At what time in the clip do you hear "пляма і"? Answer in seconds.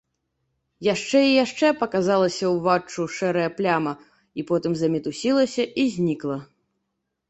3.61-4.51